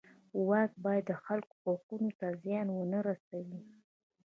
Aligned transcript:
واک 0.47 0.71
باید 0.83 1.03
د 1.07 1.11
خلکو 1.25 1.53
حقونو 1.65 2.09
ته 2.19 2.27
زیان 2.43 2.67
ونه 2.71 2.99
رسوي. 3.09 3.61